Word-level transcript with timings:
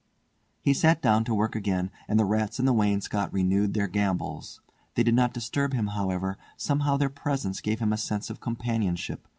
He 0.63 0.73
sat 0.73 0.99
down 0.99 1.23
to 1.25 1.35
work 1.35 1.55
again, 1.55 1.91
and 2.07 2.19
the 2.19 2.25
rats 2.25 2.57
in 2.59 2.65
the 2.65 2.73
wainscot 2.73 3.31
renewed 3.31 3.75
their 3.75 3.85
gambols. 3.87 4.59
They 4.95 5.03
did 5.03 5.13
not 5.13 5.31
disturb 5.31 5.73
him, 5.73 5.89
however; 5.89 6.39
somehow 6.57 6.97
their 6.97 7.07
presence 7.07 7.61
gave 7.61 7.77
him 7.77 7.93
a 7.93 7.97
sense 7.97 8.31
of 8.31 8.39
companionship. 8.39 9.27